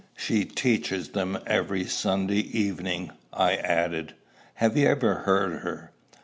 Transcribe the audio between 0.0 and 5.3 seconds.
"She teaches them every Sunday evening," I added. "Have you ever